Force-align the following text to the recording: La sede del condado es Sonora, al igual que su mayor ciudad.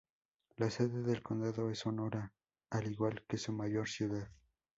La 0.57 0.71
sede 0.71 1.03
del 1.03 1.21
condado 1.21 1.69
es 1.69 1.77
Sonora, 1.77 2.33
al 2.71 2.91
igual 2.91 3.23
que 3.27 3.37
su 3.37 3.51
mayor 3.53 3.87
ciudad. 3.87 4.31